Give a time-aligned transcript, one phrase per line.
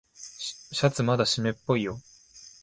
[0.15, 1.99] シャツまだしめっぽいよ。